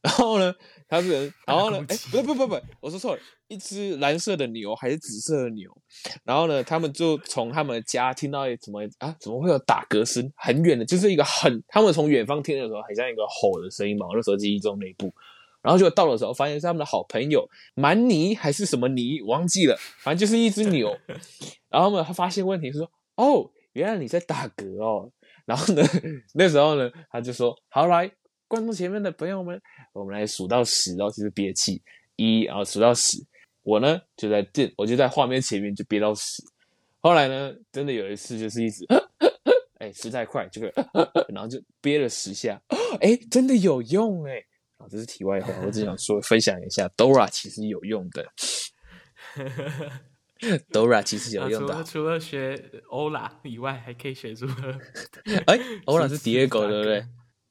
[0.00, 0.52] 然后呢，
[0.88, 5.70] 他是然后呢，哎不不不不，我说错了，一只蓝色的牛还是紫色的牛？
[6.24, 9.14] 然后呢，他们就从他们家听到什么啊？
[9.20, 10.32] 怎么会有打嗝声？
[10.34, 14.06] 很远的，就是一个很他们从远方听的时候，很像一个吼的声音嘛。
[14.08, 15.12] 我那时候记忆中那一部。
[15.62, 20.96] 然后就到的时候，发现是他们的好朋友蛮尼还是什么尼，忘记了，反正就是一只 牛。
[21.68, 25.10] 然后呢，他发现问题是说：“哦，原来你在打嗝哦。”
[25.44, 25.82] 然后呢，
[26.34, 28.10] 那时候呢，他就说：“好来，
[28.46, 29.60] 观众前面的朋友们，
[29.92, 31.82] 我们来数到十，然后就是憋气，
[32.16, 33.16] 一，然后数到十。
[33.62, 36.42] 我呢就在这，我就在画面前面就憋到十。
[37.00, 38.86] 后来呢，真的有一次就是一直，
[39.78, 40.72] 哎，实在快，这个，
[41.28, 42.60] 然后就憋了十下，
[43.00, 44.42] 哎，真的有用哎。
[44.78, 48.26] 啊，这是题外话，我只想说分享一下，Dora 其实有用的，
[50.70, 52.56] Dora 其实有用的，啊除，除了学
[52.88, 54.70] Ola 以外，还可以学如何。
[55.46, 57.06] 哎，Ola 是 Diego 对不对？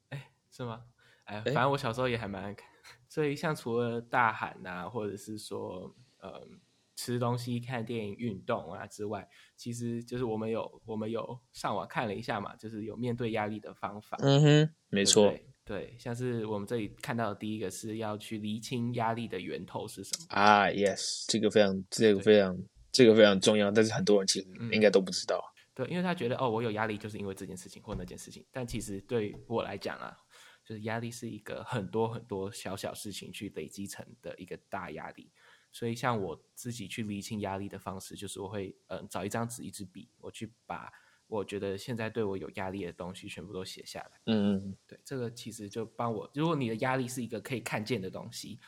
[0.08, 0.82] 哎，是吗？
[1.24, 2.66] 哎，反正我小时候也还蛮爱看，
[3.08, 6.48] 所以像除了大喊啊，或者是说，呃，
[6.96, 14.16] 吃东西、看电影、运动啊之外，其实就是我们有我们有上网看了一下嘛，就是有面对压力的方法。
[14.22, 15.28] 嗯哼，没错。
[15.28, 22.58] 对对，像是我们这里看到的第一个是要去厘清压力的源头是什么啊？Yes，这个非常，这个非常，
[22.90, 23.70] 这个非常重要。
[23.70, 25.36] 但是很多人其实应该都不知道。
[25.36, 28.42] 嗯、对，因为他觉得哦，我有压力就是因为这件事情或那件事情。
[28.50, 30.16] 但其实对我来讲啊，
[30.64, 35.30] 就是压力是一个很多很多小小事情去累积成的一个大压力。
[35.70, 40.90] 所以像我自己去厘清压力的方式，就是我会嗯找一张纸一支笔，我去把
[41.28, 44.10] 我觉得现在对我有压力的东西全部都写下来。
[44.26, 48.58] 嗯嗯，对，这个其实就帮我，如果你的压力是一个可以看见的东西，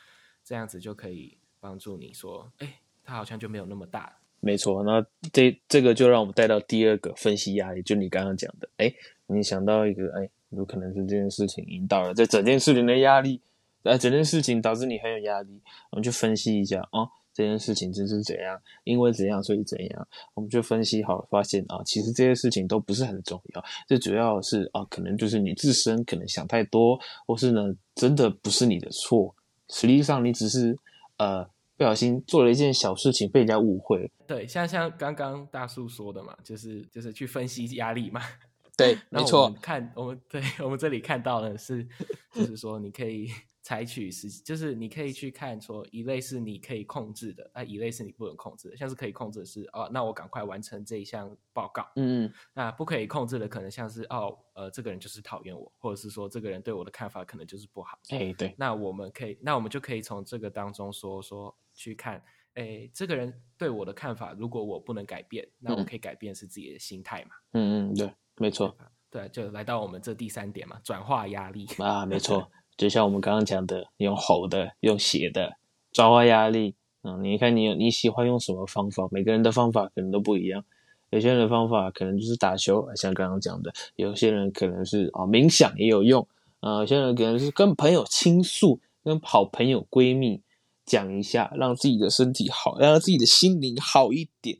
[0.44, 4.14] 这样子就可以帮助你说，哎，它好像就没有那么大。
[4.40, 8.92] 没错，那这这个就让我们带到第二个分析压力，就你刚刚讲的，哎，
[9.26, 13.40] 你想到一个，哎，有可能是这件事情引导了这整件事情的压力，
[13.82, 17.00] 呃，整件事情导致你很有压力，我们就分析一下啊。
[17.00, 18.60] 哦这件事情真是怎样？
[18.84, 20.08] 因为怎样，所以怎样？
[20.34, 23.64] 我们就分析好，发现啊，其实这些事情都不是很重要。
[23.86, 29.34] 最主要是啊，可能就是你自身可能想太多，或是呢，真的不是你的错。
[29.68, 30.76] 实际上，你只是
[31.18, 31.44] 呃
[31.76, 34.10] 不小心做了一件小事情，被人家误会。
[34.26, 38.20] 对，像像刚刚大树说的嘛，就是就是去分析压力嘛。
[38.76, 39.54] 对，没错。
[39.60, 41.86] 看我们对我们这里看到的是，
[42.32, 43.28] 就是说你可以。
[43.62, 48.76] 采取实，就是你可以去看说，一类是你可以控制的，那，一类是你不能控制的。
[48.76, 51.82] 像是可以控制的是，哦，那我赶快完成这一项报告。
[51.96, 52.32] 嗯嗯。
[52.54, 57.98] 那不可以控制的，可能像是，哦，呃，这个人就是讨厌我，或者是说，这个人对我的看法可能就是不好。
[58.08, 58.54] 哎，对。
[58.56, 62.22] 那我们可以，那我们就可以从这个当中说说去看，
[62.54, 67.30] 哎，这个人对我的看法，如果我不能改变，那我可以改变是自己的心态嘛。
[67.52, 68.74] 嗯嗯，对，没错。
[69.10, 71.66] 对，就来到我们这第三点嘛，转化压力。
[71.78, 72.50] 啊，没错。
[72.80, 75.58] 就像我们刚刚讲的，用吼的，用写的，
[75.92, 76.74] 转化压力。
[77.02, 79.06] 嗯，你看你你喜欢用什么方法？
[79.10, 80.64] 每个人的方法可能都不一样。
[81.10, 86.26] 有些人的方法可能就是打球，像刚刚讲的；有些人可能是啊冥想也有用。
[86.60, 90.40] 啊，有些人可能是跟朋友倾诉，跟好朋友闺蜜
[90.86, 94.56] 讲一下，让自己的身体好，让自己的心灵好一点，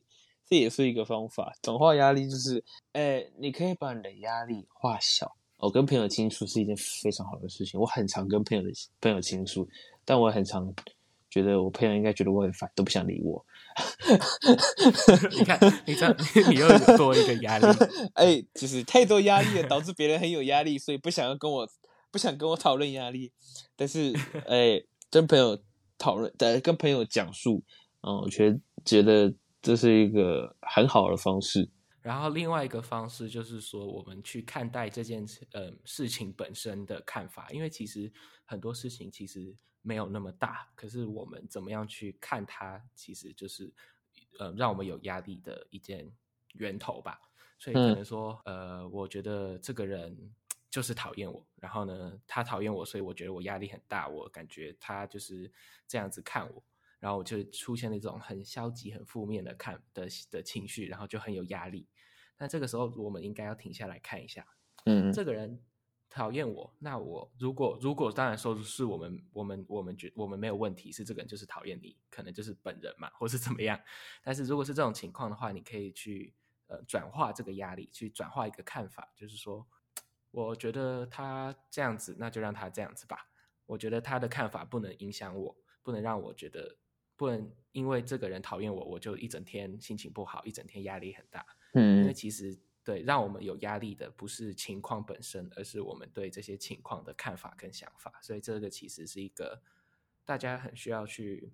[0.46, 1.54] 这也是一个方法。
[1.62, 5.37] 转化压力就是，哎，你可以把你的压力化小。
[5.61, 8.70] 我、哦、跟朋友倾诉是一件非常好的事情，我很常跟朋友的
[9.01, 9.68] 朋友倾诉，
[10.05, 10.75] 但我很常
[11.29, 13.44] 觉得我朋友应该觉得我很烦，都不想理我。
[15.38, 16.16] 你看，你这样，
[16.49, 17.66] 你又有多一个压力。
[18.14, 21.68] 哎，就是太多压力了，导致别人很有压力，所以不想要跟我，
[22.11, 23.31] 不想跟我讨论压力。
[23.77, 24.14] 但是，
[24.46, 25.59] 哎，跟朋友
[25.99, 27.62] 讨论，呃，跟朋友讲述，
[28.01, 31.68] 嗯，我觉得觉得这是一个很好的方式。
[32.02, 38.10] 然后另外一个方式就是说，我们去看待这件事，呃，事情本身的看法，因为其实
[38.44, 43.72] 很多事情其实没有那么大，可是我们怎么样去看它，其实就是，
[44.38, 46.10] 呃，让我们有压力的一件
[46.54, 47.20] 源头吧。
[47.58, 50.32] 所以可能说，嗯、呃，我觉得这个人
[50.70, 55.52] 就是讨厌我，然后呢，他讨厌我，所以我觉得我压力很大，我感觉他就是
[55.86, 56.62] 这样子看我。
[57.00, 61.88] 然后我就出现了一种很消极、很负面的看的的情绪，然后就很有压力。
[62.38, 64.46] 那这个时候，我们应该要停下来看一下，
[64.84, 65.62] 嗯，这个人
[66.08, 73.78] 讨厌我，那我如果如果当然说是我们我们我们觉我们没有问题，是这个人就是讨厌你，可能就是本人嘛，或是怎么样。
[74.22, 76.34] 但是如果是这种情况的话，你可以去
[76.66, 79.66] 呃转化这个压力，去转化一个看法，就是说，
[80.30, 83.30] 我觉得他这样子，那就让他这样子吧。
[83.66, 86.76] 我觉得他的看法不能影响我，不能让我觉得。
[87.20, 91.44] 不能因为这个人讨厌我，我就一整天心情不好，一整天压力很大。
[91.74, 98.18] 嗯，因为其实对让我们有压力的不是情况本身，而是我们对这些情况的看法跟想法。
[98.22, 99.61] 所以这个其实是一个
[100.24, 101.52] 大家很需要去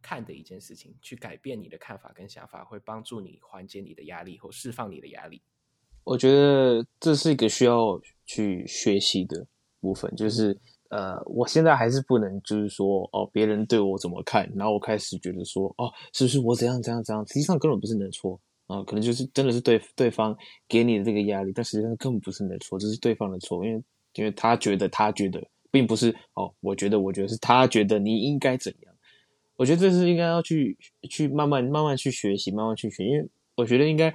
[0.00, 5.42] 看的一件事情，去改变你的看法跟想法，会帮助你缓解你的压力或释放你的压力。
[6.04, 9.46] 我觉得这是一个需要去学习的
[9.80, 10.58] 部分，就是。
[10.90, 17.26] 呃，我现在还是不能，就是说，哦，别人对我怎么看，然后我开始觉得说，哦，是不是我怎样怎样怎样？
[17.26, 20.36] 实际上根本不是你的错啊，可能就是真的是对对方
[20.68, 23.82] 给你的这个压力，但实际上根本不是你的错，这是对方的错，因为
[24.14, 28.94] 因为他觉得他觉得，并不是哦，我觉得我觉得是他觉得你应该怎样？
[29.56, 30.76] 我觉得这是应该要去
[31.10, 34.14] 去慢慢慢慢去学习，慢慢去学，因为我觉得应该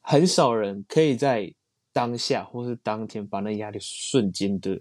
[0.00, 1.52] 很少人可以在
[1.92, 4.80] 当下或是当天把那压力瞬间的。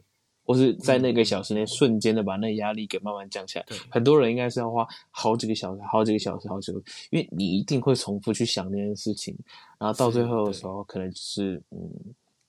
[0.49, 3.65] 或是在那个小时内瞬间的把那压力给慢慢降下来。
[3.87, 6.81] 很多人应该是要花好几个小时、好几个小时、好几个，
[7.11, 9.37] 因为你一定会重复去想那件事情，
[9.77, 11.77] 然后到最后的时候，可能就是嗯，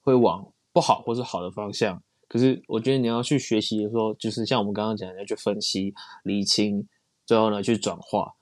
[0.01, 2.03] 会往不好或是好的方向。
[2.27, 6.89] 可是我觉得你要去学习的时候，就是像我们刚刚讲的，要去分析、理清，
[7.27, 8.33] 最后呢去转化。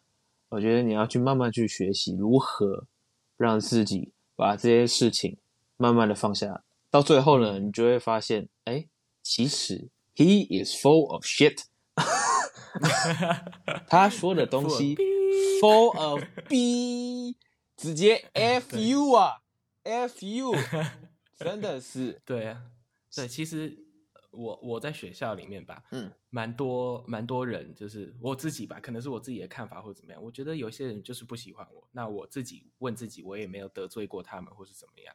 [0.50, 2.84] 我觉得你要去慢慢去学习如何
[3.36, 5.36] 让自己把这些事情
[5.76, 8.86] 慢慢的放下，到最后呢，你就会发现，哎。
[9.30, 11.64] 其实，he is full of shit。
[13.86, 14.96] 他说的东西
[15.60, 17.36] ，full of B，
[17.76, 19.42] 直接 F U 啊
[19.82, 20.54] ，F U，
[21.38, 22.22] 真的是。
[22.24, 22.62] 对啊，
[23.14, 23.78] 对，其实
[24.30, 30.22] 我我在学校里面吧，嗯，蛮多蛮多人，就是我自己吧，可能是我自己的看法或怎么样。
[30.22, 35.14] 我觉得有些人就是不喜欢我，那我自己问自己，我也没有得罪过他们，或是怎么样。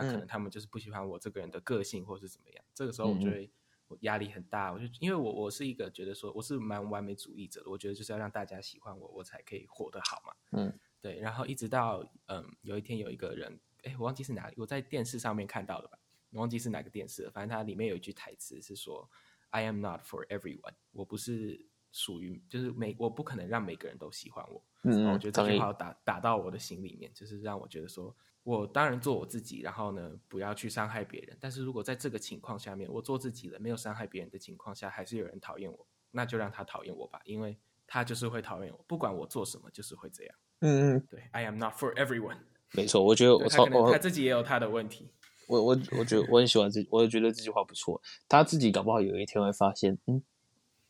[0.00, 2.64] 那可能他们就是不喜欢我这个人的个性，或是怎么样。
[2.74, 3.50] 这个时候我就会
[3.88, 10.32] 我压力很大，我就因为我我是一个觉得说我是蛮完美主义者的，我觉得就是要让大家喜欢我，我才可以活得好嘛。
[10.52, 11.18] 嗯，对。
[11.18, 15.98] 然后一直到嗯有一天有一个人，哎，我忘记是哪里，我在电视上面看到的吧。
[16.30, 19.08] 我忘记是哪个电视了，反正它里面有一句台词是说
[19.48, 24.62] ：“I am not for everyone。”我不是属于，就是每我不可能让每个人都喜欢我。
[24.82, 28.14] 嗯，我觉得这句话打打到我的心里面，就是让我觉得说，
[28.48, 31.36] 我当然做我自己，然后呢，不要去伤害别人。
[31.38, 40.34] 但是如果在这个情况下面，我做自己了，没有伤害别人的情况下，还是有人讨厌我，那就让他讨厌我吧，因为他就是会讨厌我，不管我做什么，就是会这样。
[40.60, 42.38] 嗯嗯，对，I am not for everyone。
[42.72, 45.10] 没错，我觉得我他可能他自己也有他的问题。
[45.46, 48.00] 我我我觉得我很喜欢这，我也觉得这句话不错。
[48.26, 50.22] 他自己搞不好有一天会发现，嗯，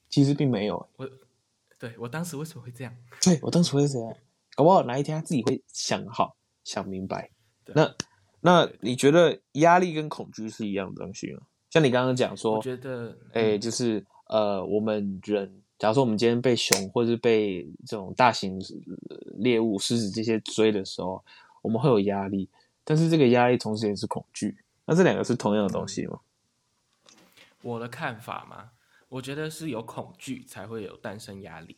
[0.08, 0.88] 其实并没有。
[0.96, 1.10] 我
[1.76, 2.96] 对我当时为什么会这样？
[3.20, 4.16] 对我当时会这样，
[4.54, 7.32] 搞不好哪一天他自己会想好、想明白。
[7.74, 7.94] 那
[8.40, 11.40] 那你觉得压力跟恐惧是一样的东西吗？
[11.70, 18.58] 像你刚刚讲说，我觉得，哎、欸，就是呃，我们人，假如说我们今天被熊或者是被这种大型
[19.34, 21.22] 猎物、狮子这些追的时候，
[21.60, 22.48] 我们会有压力。
[22.84, 26.20] 但是这个压力同时也是恐惧，那这两个是同样的东西吗？
[27.60, 28.70] 我的看法嘛，
[29.10, 31.76] 我觉得是有恐惧才会有诞生压力。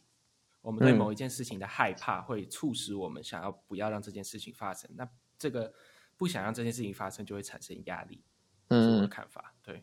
[0.63, 4.89] 我们对某一件事情的害怕会促使我们想要不要让这件事情发生。
[4.95, 5.09] 那
[5.41, 5.73] 这个
[6.17, 8.23] 不想让这件事情发生，就会产生压力。
[8.69, 9.53] 嗯，的看法。
[9.65, 9.83] 对，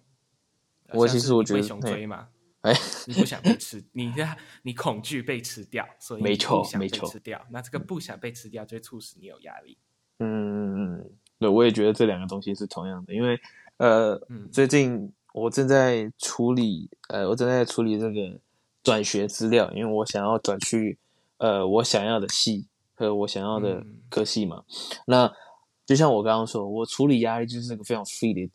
[0.93, 2.30] 我其实我觉得被熊追嘛，
[2.62, 2.74] 哎，
[3.06, 4.13] 你不想被吃，你
[4.62, 7.46] 你恐惧被吃掉，所以没错没错吃掉。
[7.50, 9.78] 那这个不想被吃掉，就会促使你有压力。
[10.20, 13.38] 嗯嗯嗯，对，我也觉得这两个东西是同样的，因为
[13.76, 18.39] 呃，嗯、最近我正在处理，呃，我正在处理这个
[18.84, 20.98] 转学资料，因为我想要转去
[21.39, 24.63] 呃我想要的系和我想要的科系嘛。
[24.67, 25.34] 嗯、那
[25.88, 28.52] 就像我刚刚说，我处理压力就是那个非常 free 的、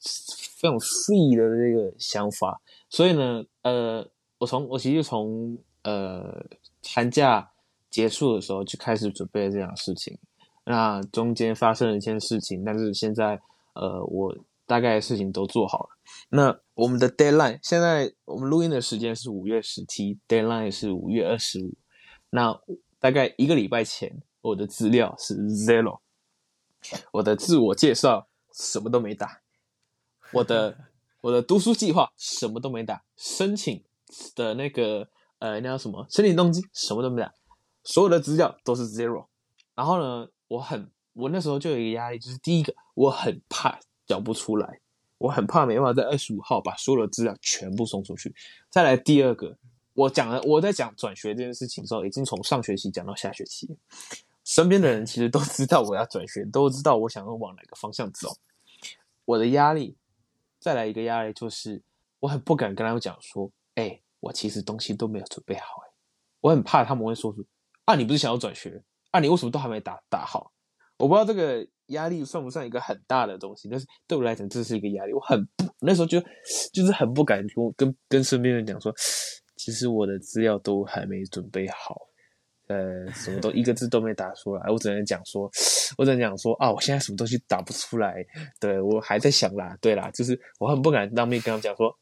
[0.55, 4.07] 非常 free 的这个想法，所以呢，呃，
[4.39, 6.45] 我从我其实从呃
[6.85, 7.51] 寒假
[7.91, 10.19] 结束的时候就开始准备这样的事情。
[10.67, 13.41] 那中间发生了一件事情，但是现在，
[13.73, 15.89] 呃，我大概的事情都做好了。
[16.29, 21.73] 那我们的 deadline 现在我们录音的时间是五月十七，deadline 是五月二十五。
[22.31, 22.61] 那
[23.01, 25.99] 大概一个礼拜前，我的资料是 zero，
[27.13, 29.41] 我的自我介绍什么都没打，
[30.33, 30.77] 我的
[31.23, 33.83] 我的读书计划什么都没打，申请
[34.35, 37.33] 的那个呃那叫什么申请动机什么都没打，
[37.85, 39.27] 所有的资料都是 zero。
[39.75, 44.81] 然后呢，我很，我那时候就有一个压力，就是第一个，我很怕交不出来，
[45.17, 48.35] 我很怕没办法在二十五号把所有的资料全部送出去。
[48.69, 49.57] 再来第二个，
[49.95, 53.77] 我讲了，我在讲转学这件事情的时候，已经从上学期讲到下学期，
[54.45, 58.29] 身边的人其实都知道我要转学，都知道我想要往哪个方向走。
[59.25, 59.97] 我的压力，
[60.59, 61.83] 再来一个压力就是，
[62.21, 65.91] 我很不敢跟他们讲说，哎、我其实东西都没有准备好，哎，
[66.41, 67.45] 我很怕他们会说出，
[67.85, 68.83] 啊，你不是想要转学？
[69.13, 70.53] 啊，你为什么都还没打打好？
[70.97, 75.13] 我不知道这个压力算不算一个很大的东西，但是对我来讲，这是一个压力。
[75.13, 76.21] 我很不那时候就
[76.73, 78.93] 就是很不敢跟跟跟身边人讲说，
[79.57, 81.97] 其实我的资料都还没准备好，
[82.73, 84.71] 呃，什么都一个字都没打出来。
[84.71, 85.51] 我只能讲说，
[85.99, 88.25] 我只能讲说啊，我现在什么东西打不出来，
[88.59, 91.95] 对，我还在想啦，对啦，就是我很不敢当面跟他们讲说，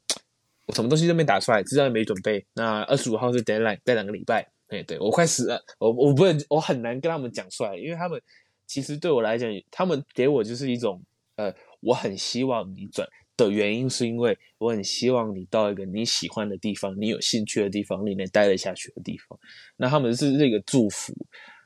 [0.66, 2.46] 我什么东西都没打出来，资料也没准备。
[2.54, 4.48] 那二十五号是 deadline，在两个礼拜。
[4.68, 8.22] 对对，我快死了，我我不能，我很难跟他们讲出来，因为他们
[8.68, 11.02] 其实对我来讲，他们给我就是一种，
[11.34, 13.08] 呃，我很希望你转
[13.46, 19.38] 的原因，是因为我很希望你到一个你喜欢的地方，你有兴趣的地方，里面待得下去的地方。
[19.76, 21.14] 那他们是这个祝福，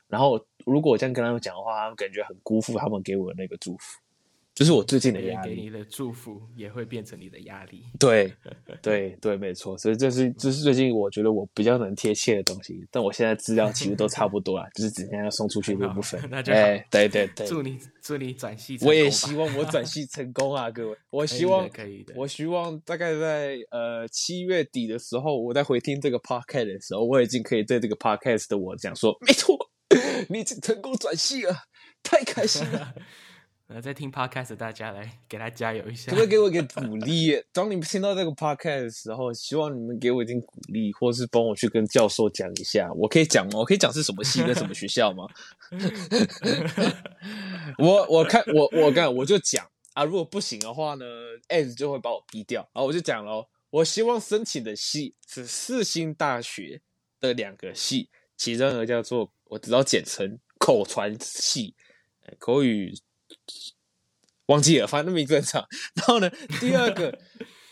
[0.07, 3.99] 然后如果我这样跟他们讲的话，他们感觉很辜负他们给我的那个祝福。
[4.55, 7.83] 这是我最近的压力，给你的祝福也会变成你的压力。
[7.99, 8.33] 对，
[8.81, 9.77] 对，对，没错。
[9.77, 12.87] 所以这是这是最近我觉得我比较能贴切的东西。
[12.89, 16.21] 但我现在资料其实都差不多了，就是只剩下要送出去的部分。
[16.31, 16.57] 那就好。
[16.59, 20.97] 哎，对对对， 祝你祝你转系，我也希望我转系成功啊，各位。
[21.09, 22.13] 我希望可以的。
[22.15, 29.57] 我希望大概在呃七月底的时候，我在回听这个 podcast 的时候，我已经可以对这个 podcast 的我讲说，没错，
[30.29, 31.53] 你已经成功转系了，
[32.01, 32.93] 太开心了。
[33.67, 37.43] 呃，在听 podcast 的大家来给他加油一下，可不可以给我一个鼓励？
[37.51, 42.93] 当你听到这个 podcast 的时候，希望你们给我一点鼓励，或是帮我去跟教授讲一下。
[42.93, 43.57] 我可以讲吗？
[43.57, 45.27] 我可以讲是什么系跟什么学校吗？
[47.79, 51.03] 我我看我我干我就讲啊，如果不行的话呢
[51.49, 52.61] ，As 就会把我逼掉。
[52.71, 56.81] 然后我就讲喽，我希望申请的系是四星大学
[57.19, 61.73] 的两个系，其中一个叫做我只知道简称口传系，
[62.37, 62.93] 口语
[64.47, 65.65] 忘记了，反正名字很长。
[65.95, 66.29] 然后呢，
[66.59, 67.17] 第二个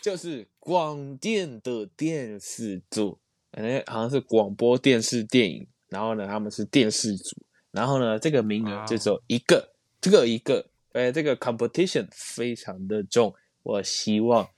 [0.02, 3.18] 就是广电的电视组，
[3.52, 5.66] 反正好像是广播电视电影。
[5.88, 7.36] 然后呢，他们是电视组。
[7.70, 13.32] 然后呢，这个名额就只有一个，这个一个，哎，这个 competition 非常的重。
[13.62, 14.48] 我希望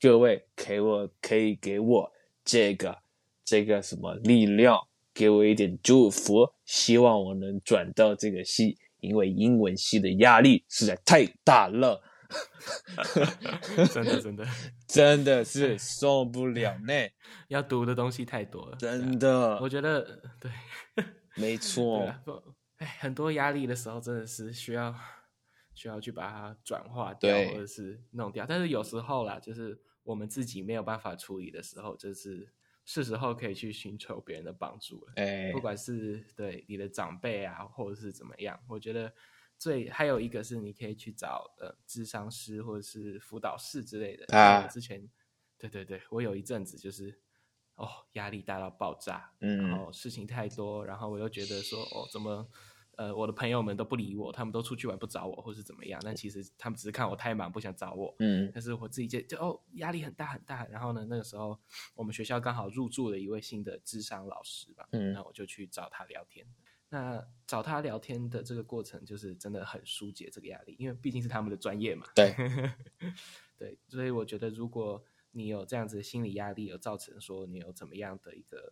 [0.00, 2.12] 各位给我可以给我
[2.44, 2.98] 这个
[3.44, 4.78] 这个什么力量，
[5.14, 12.02] 给我一点祝福，希望我能转到这个系，因为英文系的压力实在太大了，
[13.92, 14.46] 真的真的。
[14.86, 16.92] 真的是受不了呢，
[17.48, 20.50] 要读的东西太多了，真的，我觉得对。
[21.34, 22.12] 没错，
[22.76, 24.94] 哎，很多压力的时候，真的是需要
[25.74, 28.44] 需要去把它转化掉，或者是弄掉。
[28.46, 32.52] 但是有时候啦，就是我们自己没有办法处理的时候，就是
[32.84, 35.12] 是时候可以去寻求别人的帮助了。
[35.16, 39.12] 哎，不管是对你的长辈啊，或者是怎么样，我觉得
[39.58, 44.36] 最还有一个是你可以去找呃智商师或者是辅导室之类的。
[44.36, 45.08] 啊，之前
[45.58, 47.18] 对对对，我有一阵子就是。
[47.76, 52.46] 哦，压力大到爆炸，嗯，然后事情太多，然后我又觉得说，哦，怎么，
[53.02, 56.00] 呃，我的朋友们都不理我，他们都出去玩不找我，或是怎么样？
[56.04, 60.66] 但其实他们只是看我太忙，不想找我，嗯，但是我自己就就哦，压力很大很大。
[60.66, 61.58] 然后呢，那个时候
[61.94, 66.46] 我们学校刚好入住了一位新的智商老师吧，嗯，那我就去找他聊天。
[66.88, 72.34] 那找他聊天的这个过程，就是真的很疏解这个压力，因为毕竟是他们的专业嘛，对，
[73.58, 75.04] 对，所以我觉得如果。
[75.34, 78.70] 你有这样子的心理压力，有造成说你有怎么样的一个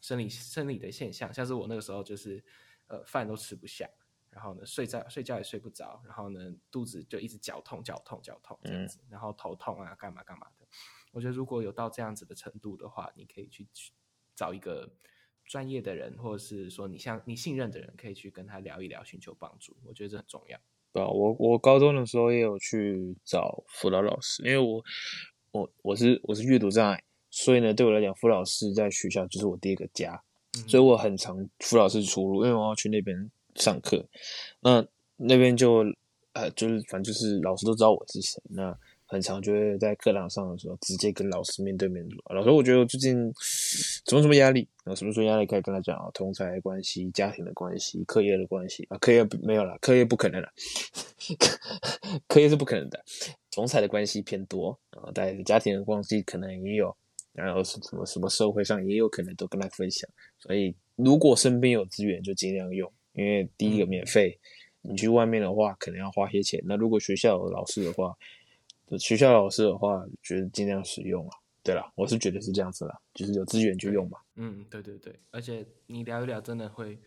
[0.00, 2.42] 生理生理的现象，像是我那个时候就是，
[2.90, 3.88] 呃，饭都吃不下，
[4.30, 10.66] 然后呢，睡觉睡觉也睡不着，然后呢，肚子就一直绞痛绞痛绞痛这样子，然后头痛啊，干嘛干嘛的。
[11.12, 13.66] 我觉得如果有到这样子的程度的话，你可以去
[14.36, 14.92] 找一个
[15.44, 19.76] 专业的人，或者是说你像你信任的人，可以去跟他聊一聊，寻求帮助。
[19.84, 20.58] 我觉得这很重要。
[20.92, 24.84] 对啊，我我高中的时候也有去找辅导老师，因为我。
[25.52, 30.22] 我我是我是阅读障碍，所以呢，对我来讲，辅导师在学校就是我第一个家，嗯、
[30.66, 34.04] 所以我很常辅导室出入，因为我要去那边上课。
[34.60, 34.84] 那
[35.16, 35.84] 那边就
[36.32, 50.48] 呃，就是反正就是老师都知道我是谁，那很常就会在课堂上的时候直接跟老师面对面说：“老师，我觉得我最近什么什么压力，啊什么什么压力，可以跟他讲啊，同侪关系、家庭的关系、课业的关系啊，课业没有了，课业不可能了，
[52.28, 53.04] 课业是不可能的。”
[53.50, 56.96] 同侪的关系偏多啊，但是家庭的关系可能也有，
[57.32, 60.08] 然后是什么什么社会上也有可能都跟他分享。
[60.38, 64.38] 所以如果身边有资源就尽量用，因为第一个免费，
[64.82, 66.60] 你去外面的话可能要花些钱。
[66.64, 68.16] 那如果学校有老师的话，
[68.98, 71.36] 学校老师的话，觉得尽量使用啊。
[71.62, 74.18] 对啦，我是觉得是这样子啦，就是有资源就用嘛。
[74.36, 76.98] 嗯，对对对，而且你聊一聊，真的会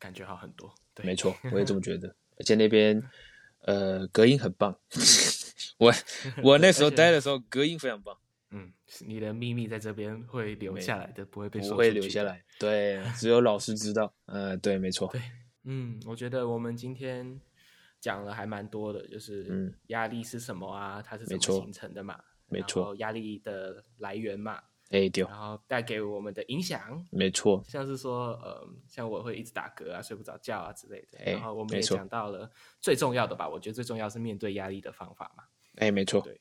[0.00, 0.74] 感觉好很多。
[0.92, 2.14] 对，没错，我也这么 觉得。
[2.36, 3.00] 而且那边
[3.60, 4.76] 呃隔音很棒。
[5.78, 5.92] 我
[6.42, 8.16] 我那时候待的时候，隔音非常棒。
[8.50, 8.72] 嗯，
[9.06, 11.70] 你的秘密在这边会留下来的，不会被说。
[11.70, 12.44] 不会留下来。
[12.58, 14.12] 对，只有老师知道。
[14.26, 15.08] 呃，对，没错。
[15.12, 15.20] 对，
[15.64, 17.40] 嗯，我觉得我们今天
[18.00, 21.00] 讲了还蛮多的，就是压力是什么啊？
[21.00, 22.20] 它是怎么形成的嘛？
[22.48, 22.94] 没错。
[22.96, 24.60] 压力的来源嘛？
[24.90, 25.22] 哎，对。
[25.22, 27.62] 然后带给我们的影响，没错。
[27.68, 31.32] 像是说，呃，像我会一直打嗝啊，睡不着觉啊之类的。
[31.32, 33.48] 然后我们也讲到了最重要的吧？
[33.48, 35.44] 我觉得最重要是面对压力的方法嘛。
[35.76, 36.20] 哎，没错。
[36.20, 36.40] 对，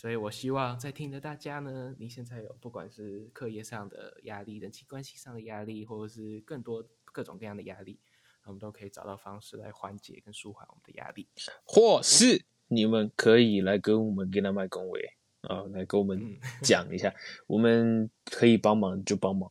[0.00, 7.98] 所以我希望在听的大家呢，你现在有不管是课业上的压力、人际关系上的压力，或者是更多各种各样的压力，
[8.44, 11.26] 我们都可以找到方式来缓解跟舒缓我们的压力，
[11.64, 15.04] 或是你们可以来跟我们跟他麦公维
[15.40, 17.12] 啊，来跟我们 讲一下，
[17.48, 19.50] 我们可以帮忙就帮忙，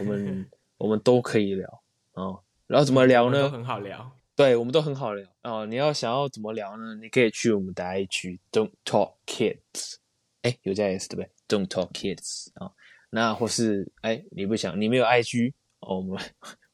[0.00, 1.84] 我们 我们都可以聊
[2.14, 3.48] 啊，然后怎么聊呢？
[3.48, 4.18] 很好聊。
[4.36, 5.64] 对，我们都很好聊哦。
[5.64, 6.96] 你要想要怎么聊呢？
[6.96, 9.94] 你可以去我们的 IG Don't Talk Kids，
[10.42, 12.72] 哎，有加 S 对不对？Don't Talk Kids 啊、
[13.10, 16.20] 那或是哎，你不想你没有 IG 哦，我们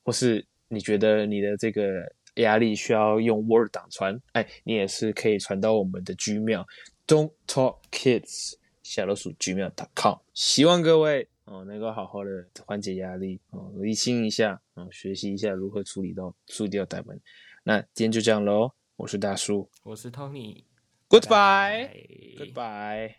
[0.03, 6.65] 或是你觉得你的这个压力需要用 Word 档传，哎，你也是可以传到我们的 Gmail
[7.07, 10.17] Don't Talk Kids 小老鼠 Gmail.com。
[10.33, 17.21] 希望各位哦能够好好的缓解压力哦，理清一下哦，学习一下如何处理到处理掉台本。
[17.63, 22.39] 那今天就这样喽，我是大叔，我是 Tony，Goodbye，Goodbye。
[22.39, 23.15] Goodbye